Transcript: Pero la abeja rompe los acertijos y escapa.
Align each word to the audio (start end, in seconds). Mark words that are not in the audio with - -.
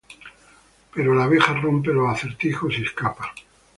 Pero 0.95 1.13
la 1.13 1.25
abeja 1.25 1.53
rompe 1.53 1.93
los 1.93 2.09
acertijos 2.09 2.73
y 2.79 2.81
escapa. 2.81 3.31